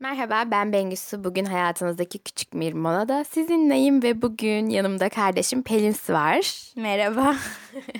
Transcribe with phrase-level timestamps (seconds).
[0.00, 1.24] Merhaba ben Bengüsü.
[1.24, 6.72] Bugün hayatınızdaki küçük bir molada sizinleyim ve bugün yanımda kardeşim Pelin var.
[6.76, 7.36] Merhaba.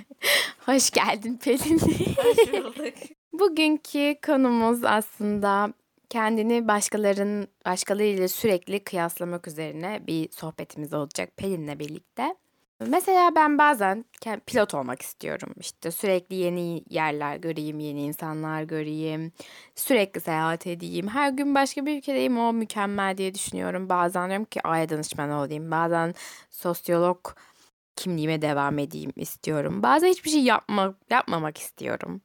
[0.66, 1.78] Hoş geldin Pelin.
[2.16, 2.94] Hoş bulduk.
[3.32, 5.72] Bugünkü konumuz aslında
[6.08, 12.34] kendini başkalarının başkalarıyla sürekli kıyaslamak üzerine bir sohbetimiz olacak Pelin'le birlikte.
[12.86, 14.04] Mesela ben bazen
[14.46, 15.54] pilot olmak istiyorum.
[15.60, 19.32] İşte sürekli yeni yerler göreyim, yeni insanlar göreyim,
[19.74, 21.08] sürekli seyahat edeyim.
[21.08, 23.88] Her gün başka bir ülkedeyim o mükemmel diye düşünüyorum.
[23.88, 25.70] Bazen diyorum ki aya danışman olayım.
[25.70, 26.14] Bazen
[26.50, 27.18] sosyolog
[27.96, 29.82] kimliğime devam edeyim istiyorum.
[29.82, 32.20] Bazen hiçbir şey yapma, yapmamak istiyorum.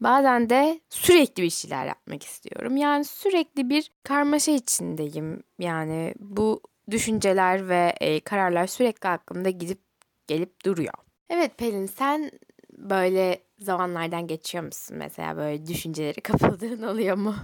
[0.00, 2.76] Bazen de sürekli bir şeyler yapmak istiyorum.
[2.76, 5.42] Yani sürekli bir karmaşa içindeyim.
[5.58, 9.87] Yani bu düşünceler ve e, kararlar sürekli aklımda gidip
[10.28, 10.94] gelip duruyor.
[11.30, 12.30] Evet Pelin sen
[12.72, 14.96] böyle zamanlardan geçiyor musun?
[14.96, 17.34] Mesela böyle düşünceleri kapıldığın oluyor mu?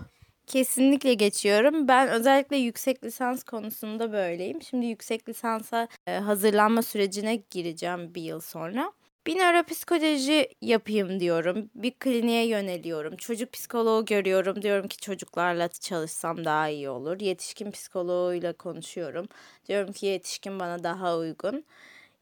[0.46, 1.88] Kesinlikle geçiyorum.
[1.88, 4.62] Ben özellikle yüksek lisans konusunda böyleyim.
[4.62, 8.92] Şimdi yüksek lisansa e, hazırlanma sürecine gireceğim bir yıl sonra.
[9.26, 11.70] Bir nöropsikoloji yapayım diyorum.
[11.74, 13.16] Bir kliniğe yöneliyorum.
[13.16, 14.62] Çocuk psikoloğu görüyorum.
[14.62, 17.20] Diyorum ki çocuklarla çalışsam daha iyi olur.
[17.20, 19.26] Yetişkin psikoloğuyla konuşuyorum.
[19.68, 21.64] Diyorum ki yetişkin bana daha uygun.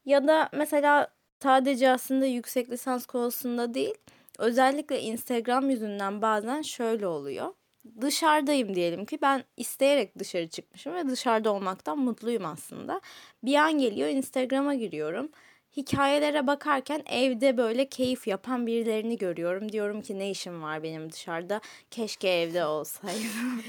[0.05, 1.07] Ya da mesela
[1.43, 3.95] sadece aslında yüksek lisans konusunda değil,
[4.39, 7.53] özellikle Instagram yüzünden bazen şöyle oluyor.
[8.01, 13.01] Dışarıdayım diyelim ki ben isteyerek dışarı çıkmışım ve dışarıda olmaktan mutluyum aslında.
[13.43, 15.29] Bir an geliyor Instagram'a giriyorum.
[15.77, 19.71] Hikayelere bakarken evde böyle keyif yapan birilerini görüyorum.
[19.71, 21.61] Diyorum ki ne işim var benim dışarıda?
[21.91, 23.63] Keşke evde olsaydım.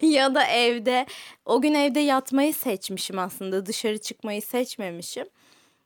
[0.00, 1.06] ya da evde
[1.46, 3.66] o gün evde yatmayı seçmişim aslında.
[3.66, 5.26] Dışarı çıkmayı seçmemişim.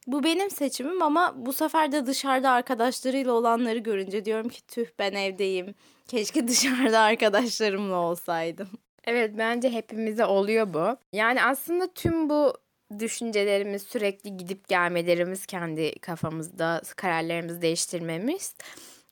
[0.07, 5.13] Bu benim seçimim ama bu sefer de dışarıda arkadaşlarıyla olanları görünce diyorum ki tüh ben
[5.13, 5.75] evdeyim.
[6.09, 8.69] Keşke dışarıda arkadaşlarımla olsaydım.
[9.05, 10.97] Evet bence hepimize oluyor bu.
[11.13, 12.55] Yani aslında tüm bu
[12.99, 18.55] düşüncelerimiz sürekli gidip gelmelerimiz kendi kafamızda kararlarımızı değiştirmemiz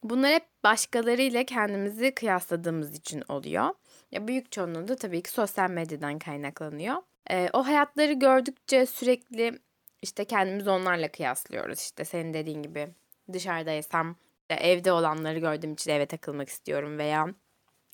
[0.02, 3.74] bunlar hep başkalarıyla kendimizi kıyasladığımız için oluyor.
[4.12, 6.96] Ya büyük çoğunluğu da tabii ki sosyal medyadan kaynaklanıyor.
[7.30, 9.58] Ee, o hayatları gördükçe sürekli
[10.04, 11.80] işte kendimizi onlarla kıyaslıyoruz.
[11.80, 12.88] İşte senin dediğin gibi
[13.32, 14.16] dışarıdaysam
[14.50, 17.26] evde olanları gördüğüm için eve takılmak istiyorum veya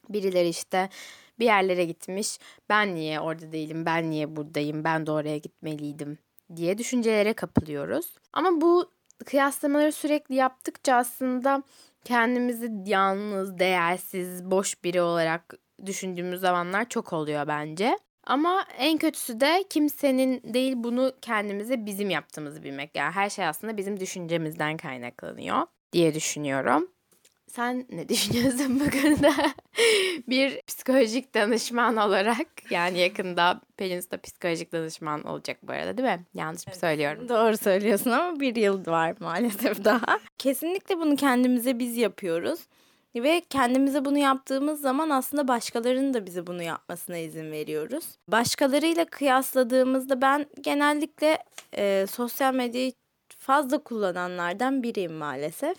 [0.08, 0.88] birileri işte
[1.38, 2.38] bir yerlere gitmiş.
[2.68, 3.86] Ben niye orada değilim?
[3.86, 4.84] Ben niye buradayım?
[4.84, 6.18] Ben de oraya gitmeliydim
[6.56, 8.14] diye düşüncelere kapılıyoruz.
[8.32, 8.90] Ama bu
[9.26, 11.62] kıyaslamaları sürekli yaptıkça aslında
[12.04, 15.54] kendimizi yalnız, değersiz, boş biri olarak
[15.86, 17.98] düşündüğümüz zamanlar çok oluyor bence.
[18.30, 22.90] Ama en kötüsü de kimsenin değil bunu kendimize bizim yaptığımızı bilmek.
[22.96, 26.90] Yani her şey aslında bizim düşüncemizden kaynaklanıyor diye düşünüyorum.
[27.46, 29.34] Sen ne düşünüyorsun bu konuda?
[30.28, 36.24] bir psikolojik danışman olarak yani yakında Pelin da psikolojik danışman olacak bu arada değil mi?
[36.34, 37.28] Yanlış mı söylüyorum?
[37.28, 40.18] Doğru söylüyorsun ama bir yıl var maalesef daha.
[40.38, 42.60] Kesinlikle bunu kendimize biz yapıyoruz.
[43.16, 48.04] Ve kendimize bunu yaptığımız zaman aslında başkalarının da bize bunu yapmasına izin veriyoruz.
[48.28, 51.38] Başkalarıyla kıyasladığımızda ben genellikle
[51.76, 52.92] e, sosyal medyayı
[53.38, 55.76] fazla kullananlardan biriyim maalesef.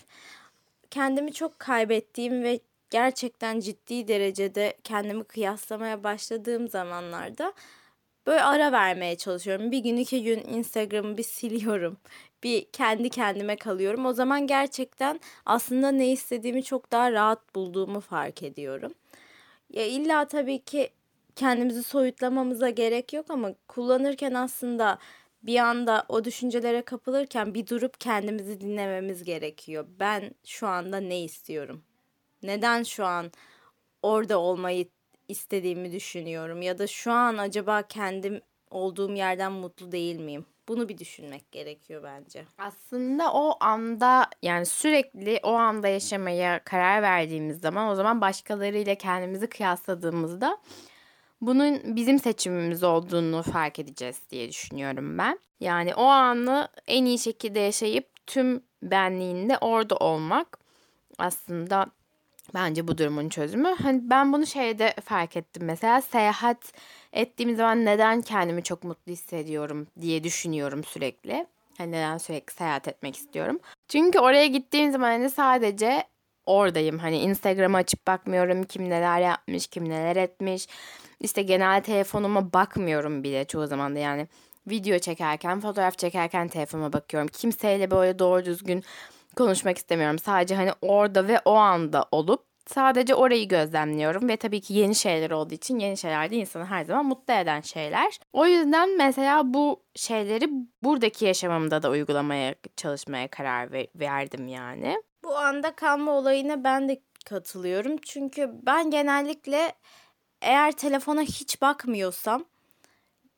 [0.90, 2.60] Kendimi çok kaybettiğim ve
[2.90, 7.52] gerçekten ciddi derecede kendimi kıyaslamaya başladığım zamanlarda
[8.26, 9.70] böyle ara vermeye çalışıyorum.
[9.72, 11.98] Bir gün iki gün Instagram'ı bir siliyorum
[12.42, 14.06] bir kendi kendime kalıyorum.
[14.06, 18.94] O zaman gerçekten aslında ne istediğimi çok daha rahat bulduğumu fark ediyorum.
[19.70, 20.90] Ya illa tabii ki
[21.36, 24.98] kendimizi soyutlamamıza gerek yok ama kullanırken aslında
[25.42, 29.86] bir anda o düşüncelere kapılırken bir durup kendimizi dinlememiz gerekiyor.
[30.00, 31.84] Ben şu anda ne istiyorum?
[32.42, 33.32] Neden şu an
[34.02, 34.88] orada olmayı
[35.28, 38.40] istediğimi düşünüyorum ya da şu an acaba kendim
[38.70, 40.46] olduğum yerden mutlu değil miyim?
[40.68, 42.44] Bunu bir düşünmek gerekiyor bence.
[42.58, 49.46] Aslında o anda yani sürekli o anda yaşamaya karar verdiğimiz zaman o zaman başkalarıyla kendimizi
[49.46, 50.58] kıyasladığımızda
[51.40, 55.38] bunun bizim seçimimiz olduğunu fark edeceğiz diye düşünüyorum ben.
[55.60, 60.58] Yani o anı en iyi şekilde yaşayıp tüm benliğinde orada olmak
[61.18, 61.86] aslında
[62.54, 63.68] bence bu durumun çözümü.
[63.82, 66.72] Hani ben bunu şeyde fark ettim mesela seyahat
[67.12, 71.46] ettiğim zaman neden kendimi çok mutlu hissediyorum diye düşünüyorum sürekli.
[71.78, 73.60] Hani neden sürekli seyahat etmek istiyorum.
[73.88, 76.04] Çünkü oraya gittiğim zaman hani sadece
[76.46, 76.98] oradayım.
[76.98, 80.66] Hani Instagram'ı açıp bakmıyorum kim neler yapmış, kim neler etmiş.
[81.20, 84.28] İşte genel telefonuma bakmıyorum bile çoğu zaman da yani
[84.66, 87.28] video çekerken, fotoğraf çekerken telefonuma bakıyorum.
[87.28, 88.84] Kimseyle böyle doğru düzgün
[89.36, 90.18] konuşmak istemiyorum.
[90.18, 95.30] Sadece hani orada ve o anda olup Sadece orayı gözlemliyorum ve tabii ki yeni şeyler
[95.30, 98.18] olduğu için yeni şeyler de insanı her zaman mutlu eden şeyler.
[98.32, 100.48] O yüzden mesela bu şeyleri
[100.82, 105.02] buradaki yaşamımda da uygulamaya çalışmaya karar verdim yani.
[105.24, 107.96] Bu anda kalma olayına ben de katılıyorum.
[107.96, 109.72] Çünkü ben genellikle
[110.42, 112.44] eğer telefona hiç bakmıyorsam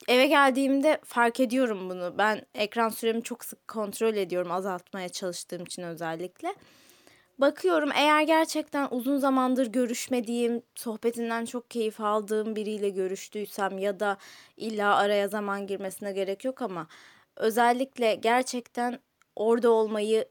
[0.08, 2.18] eve geldiğimde fark ediyorum bunu.
[2.18, 6.54] Ben ekran süremi çok sık kontrol ediyorum azaltmaya çalıştığım için özellikle.
[7.38, 14.16] Bakıyorum eğer gerçekten uzun zamandır görüşmediğim, sohbetinden çok keyif aldığım biriyle görüştüysem ya da
[14.56, 16.86] illa araya zaman girmesine gerek yok ama
[17.36, 18.98] özellikle gerçekten
[19.36, 20.24] orada olmayı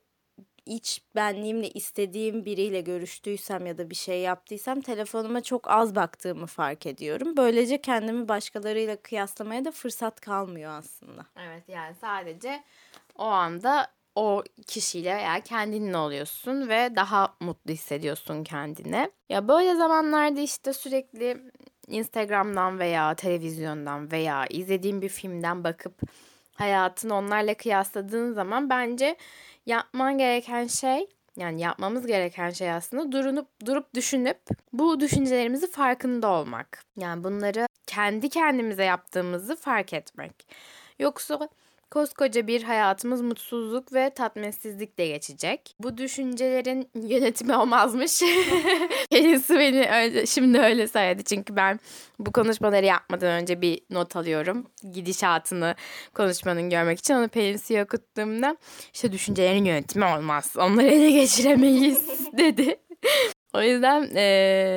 [0.65, 6.85] iç benliğimle istediğim biriyle görüştüysem ya da bir şey yaptıysam telefonuma çok az baktığımı fark
[6.85, 7.37] ediyorum.
[7.37, 11.25] Böylece kendimi başkalarıyla kıyaslamaya da fırsat kalmıyor aslında.
[11.37, 12.63] Evet yani sadece
[13.15, 19.11] o anda o kişiyle veya kendinle oluyorsun ve daha mutlu hissediyorsun kendine.
[19.29, 21.51] Ya böyle zamanlarda işte sürekli
[21.87, 26.01] Instagram'dan veya televizyondan veya izlediğin bir filmden bakıp
[26.55, 29.15] hayatını onlarla kıyasladığın zaman bence
[29.65, 31.07] yapman gereken şey
[31.37, 34.39] yani yapmamız gereken şey aslında durup durup düşünüp
[34.73, 36.83] bu düşüncelerimizi farkında olmak.
[36.97, 40.47] Yani bunları kendi kendimize yaptığımızı fark etmek.
[40.99, 41.49] Yoksa
[41.93, 45.75] Koskoca bir hayatımız mutsuzluk ve tatminsizlikle geçecek.
[45.79, 48.19] Bu düşüncelerin yönetimi olmazmış.
[49.11, 51.23] Kendisi beni öyle, şimdi öyle söyledi.
[51.23, 51.79] Çünkü ben
[52.19, 54.67] bu konuşmaları yapmadan önce bir not alıyorum.
[54.93, 55.75] Gidişatını
[56.13, 58.57] konuşmanın görmek için onu Pelinsu'ya okuttuğumda
[58.93, 60.53] işte düşüncelerin yönetimi olmaz.
[60.57, 62.79] Onları ele geçiremeyiz dedi.
[63.53, 64.21] O yüzden e,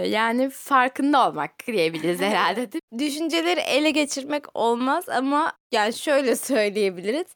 [0.08, 2.68] yani farkında olmak diyebiliriz herhalde.
[2.98, 7.26] Düşünceleri ele geçirmek olmaz ama yani şöyle söyleyebiliriz.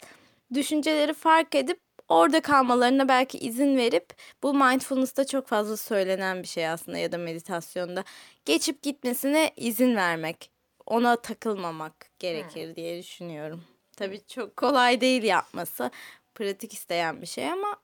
[0.55, 4.07] Düşünceleri fark edip orada kalmalarına belki izin verip
[4.43, 8.05] bu mindfulness'ta çok fazla söylenen bir şey aslında ya da meditasyonda
[8.45, 10.51] geçip gitmesine izin vermek.
[10.87, 12.77] Ona takılmamak gerekir hmm.
[12.77, 13.65] diye düşünüyorum.
[13.97, 15.91] Tabii çok kolay değil yapması.
[16.35, 17.77] Pratik isteyen bir şey ama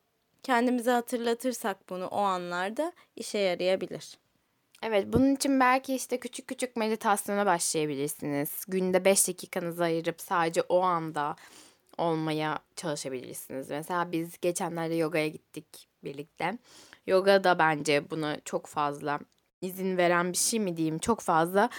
[0.43, 4.19] kendimize hatırlatırsak bunu o anlarda işe yarayabilir.
[4.83, 8.65] Evet bunun için belki işte küçük küçük meditasyona başlayabilirsiniz.
[8.69, 11.37] Günde 5 dakikanızı ayırıp sadece o anda
[11.99, 13.71] olmaya çalışabilirsiniz.
[13.71, 16.59] Mesela biz geçenlerde yogaya gittik birlikte.
[17.07, 19.19] Yoga da bence buna çok fazla
[19.61, 21.71] izin veren bir şey mi diyeyim çok fazla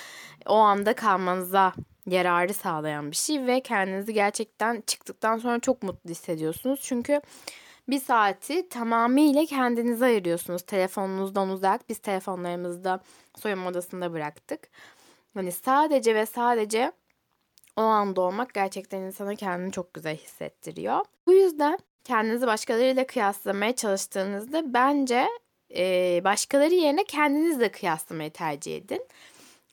[0.46, 1.74] o anda kalmanıza
[2.08, 6.80] yararı sağlayan bir şey ve kendinizi gerçekten çıktıktan sonra çok mutlu hissediyorsunuz.
[6.84, 7.22] Çünkü
[7.90, 10.62] bir saati tamamıyla kendinize ayırıyorsunuz.
[10.62, 11.90] Telefonunuzdan uzak.
[11.90, 13.00] Biz telefonlarımızda
[13.36, 14.70] soyunma odasında bıraktık.
[15.34, 16.92] Hani sadece ve sadece
[17.76, 21.06] o anda olmak gerçekten insana kendini çok güzel hissettiriyor.
[21.28, 25.28] Bu yüzden kendinizi başkalarıyla kıyaslamaya çalıştığınızda bence
[25.76, 29.06] e, başkaları yerine kendinizle kıyaslamayı tercih edin.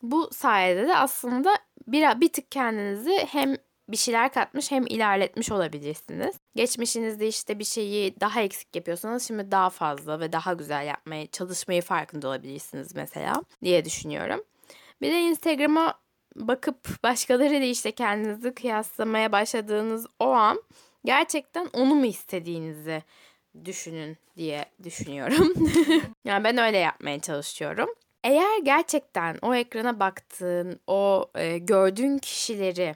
[0.01, 1.57] Bu sayede de aslında
[1.87, 3.57] bir, bir tık kendinizi hem
[3.89, 6.35] bir şeyler katmış hem ilerletmiş olabilirsiniz.
[6.55, 11.81] Geçmişinizde işte bir şeyi daha eksik yapıyorsanız şimdi daha fazla ve daha güzel yapmaya çalışmayı
[11.81, 14.43] farkında olabilirsiniz mesela diye düşünüyorum.
[15.01, 15.99] Bir de Instagram'a
[16.35, 20.63] bakıp başkalarıyla işte kendinizi kıyaslamaya başladığınız o an
[21.05, 23.03] gerçekten onu mu istediğinizi
[23.65, 25.53] düşünün diye düşünüyorum.
[26.25, 27.89] yani ben öyle yapmaya çalışıyorum.
[28.23, 32.95] Eğer gerçekten o ekrana baktığın, o e, gördüğün kişileri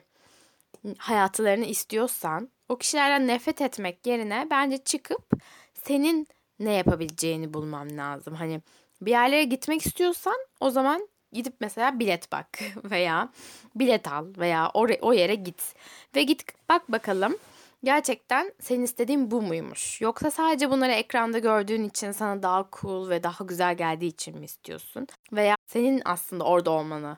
[0.98, 5.31] hayatlarını istiyorsan o kişilerden nefret etmek yerine bence çıkıp
[5.74, 6.28] senin
[6.59, 8.36] ne yapabileceğini bulmam lazım.
[8.36, 8.62] Hani
[9.02, 13.30] bir yerlere gitmek istiyorsan o zaman gidip mesela bilet bak veya
[13.76, 15.76] bilet al veya o, o yere git
[16.16, 17.38] ve git bak bakalım
[17.83, 20.02] gerçekten senin istediğin bu muymuş?
[20.02, 24.45] Yoksa sadece bunları ekranda gördüğün için sana daha cool ve daha güzel geldiği için mi
[24.45, 25.07] istiyorsun?
[25.33, 27.18] Veya senin aslında orada olmanı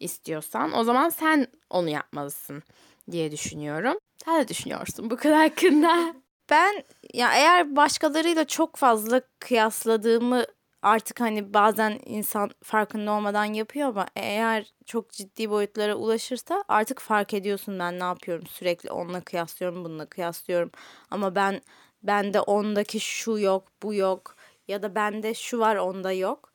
[0.00, 2.62] istiyorsan o zaman sen onu yapmalısın
[3.10, 3.98] diye düşünüyorum.
[4.24, 6.14] Sen de düşünüyorsun bu konu hakkında.
[6.50, 10.44] Ben ya eğer başkalarıyla çok fazla kıyasladığımı
[10.82, 17.34] artık hani bazen insan farkında olmadan yapıyor ama eğer çok ciddi boyutlara ulaşırsa artık fark
[17.34, 20.70] ediyorsun ben ne yapıyorum sürekli onunla kıyaslıyorum bununla kıyaslıyorum
[21.10, 21.60] ama ben
[22.02, 24.36] bende ondaki şu yok bu yok
[24.68, 26.52] ya da bende şu var onda yok.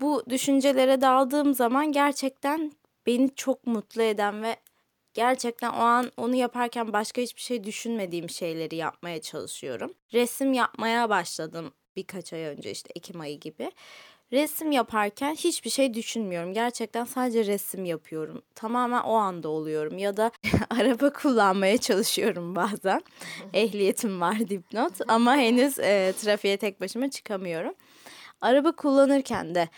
[0.00, 2.72] Bu düşüncelere daldığım zaman gerçekten
[3.06, 4.56] beni çok mutlu eden ve
[5.14, 9.92] Gerçekten o an onu yaparken başka hiçbir şey düşünmediğim şeyleri yapmaya çalışıyorum.
[10.12, 13.70] Resim yapmaya başladım birkaç ay önce işte Ekim ayı gibi.
[14.32, 16.52] Resim yaparken hiçbir şey düşünmüyorum.
[16.52, 18.42] Gerçekten sadece resim yapıyorum.
[18.54, 19.98] Tamamen o anda oluyorum.
[19.98, 20.30] Ya da
[20.70, 23.02] araba kullanmaya çalışıyorum bazen.
[23.52, 27.74] Ehliyetim var dipnot ama henüz e, trafiğe tek başıma çıkamıyorum.
[28.40, 29.68] Araba kullanırken de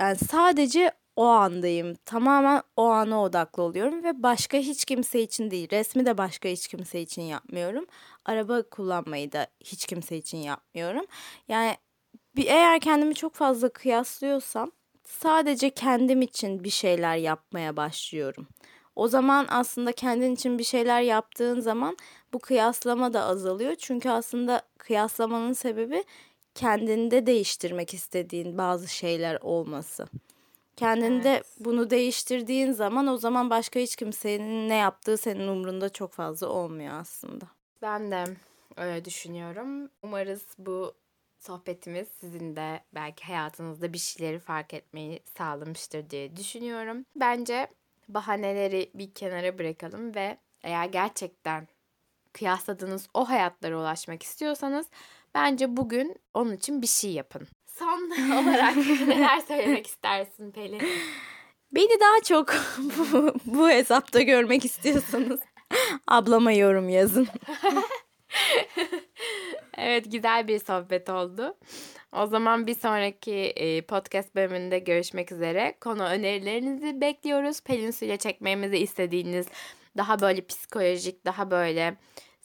[0.00, 1.94] yani sadece o andayım.
[1.94, 5.70] Tamamen o ana odaklı oluyorum ve başka hiç kimse için değil.
[5.70, 7.86] Resmi de başka hiç kimse için yapmıyorum.
[8.24, 11.04] Araba kullanmayı da hiç kimse için yapmıyorum.
[11.48, 11.76] Yani
[12.36, 14.72] bir eğer kendimi çok fazla kıyaslıyorsam
[15.04, 18.48] sadece kendim için bir şeyler yapmaya başlıyorum.
[18.96, 21.96] O zaman aslında kendin için bir şeyler yaptığın zaman
[22.32, 23.74] bu kıyaslama da azalıyor.
[23.74, 26.04] Çünkü aslında kıyaslamanın sebebi
[26.54, 30.06] kendinde değiştirmek istediğin bazı şeyler olması.
[30.78, 31.46] Kendinde Evet.
[31.60, 36.94] bunu değiştirdiğin zaman o zaman başka hiç kimsenin ne yaptığı senin umrunda çok fazla olmuyor
[37.00, 37.44] aslında.
[37.82, 38.24] Ben de
[38.76, 39.90] öyle düşünüyorum.
[40.02, 40.94] Umarız bu
[41.38, 47.04] sohbetimiz sizin de belki hayatınızda bir şeyleri fark etmeyi sağlamıştır diye düşünüyorum.
[47.16, 47.68] Bence
[48.08, 51.68] bahaneleri bir kenara bırakalım ve eğer gerçekten
[52.32, 54.86] kıyasladığınız o hayatlara ulaşmak istiyorsanız
[55.34, 57.48] bence bugün onun için bir şey yapın.
[57.78, 58.10] Son
[58.44, 58.76] olarak
[59.08, 60.82] neler söylemek istersin Pelin?
[61.72, 65.40] Beni daha çok bu, bu hesapta görmek istiyorsanız
[66.06, 67.28] ablama yorum yazın.
[69.76, 71.56] Evet güzel bir sohbet oldu.
[72.12, 75.76] O zaman bir sonraki e, podcast bölümünde görüşmek üzere.
[75.80, 77.60] Konu önerilerinizi bekliyoruz.
[77.60, 79.46] Pelin Su ile çekmemizi istediğiniz
[79.96, 81.96] daha böyle psikolojik, daha böyle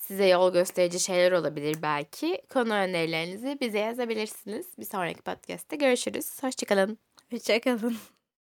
[0.08, 2.42] size yol gösterici şeyler olabilir belki.
[2.50, 4.68] Konu önerilerinizi bize yazabilirsiniz.
[4.80, 6.44] Bir sonraki podcast'te görüşürüz.
[6.44, 6.98] Hoşçakalın.
[7.32, 7.98] Hoşçakalın.